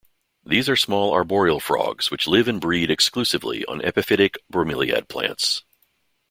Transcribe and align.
These 0.43 0.67
are 0.67 0.75
small 0.75 1.13
arboreal 1.13 1.59
frogs 1.59 2.09
which 2.09 2.25
live 2.25 2.47
and 2.47 2.59
breed 2.59 2.89
exclusively 2.89 3.63
on 3.67 3.81
epiphytic 3.83 4.37
bromeliad 4.51 5.07
plants. 5.07 5.61